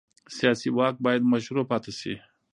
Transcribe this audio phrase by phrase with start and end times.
[0.35, 2.13] سیاسي واک باید مشروع پاتې شي